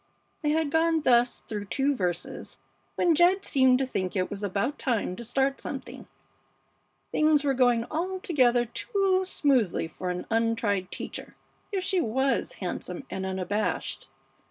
[0.41, 2.57] They had gone thus through two verses
[2.95, 6.07] when Jed seemed to think it was about time to start something.
[7.11, 11.35] Things were going altogether too smoothly for an untried teacher,
[11.71, 14.07] if she was handsome and unabashed.